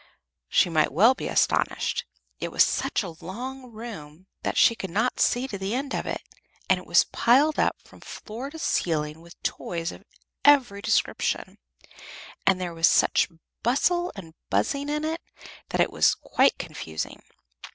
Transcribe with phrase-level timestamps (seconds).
[0.49, 2.05] She might well be astonished.
[2.39, 6.07] It was such a long room that she could not see to the end of
[6.07, 6.23] it,
[6.67, 10.03] and it was piled up from floor to ceiling with toys of
[10.43, 11.59] every description,
[12.47, 13.29] and there was such
[13.61, 15.21] bustle and buzzing in it
[15.69, 17.21] that it was quite confusing.